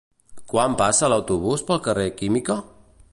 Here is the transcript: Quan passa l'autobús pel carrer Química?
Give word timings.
Quan 0.53 0.77
passa 0.79 1.11
l'autobús 1.13 1.65
pel 1.69 1.83
carrer 1.89 2.07
Química? 2.23 2.57